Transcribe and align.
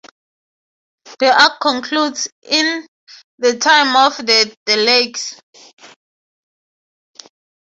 The 1.19 1.31
arc 1.31 1.59
concludes 1.61 2.27
in 2.41 2.87
"The 3.37 3.57
Time 3.59 3.95
of 4.07 4.17
the 4.17 4.51
Daleks". 4.65 5.35